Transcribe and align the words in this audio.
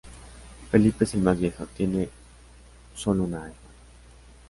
Felipe 0.71 1.03
es 1.03 1.13
el 1.13 1.21
más 1.21 1.37
viejo, 1.39 1.67
tiene 1.67 2.09
sólo 2.95 3.25
una 3.25 3.35
hermana. 3.37 3.53